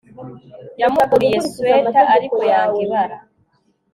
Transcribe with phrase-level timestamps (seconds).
[0.81, 3.17] Yamuguriye swater ariko yanga ibara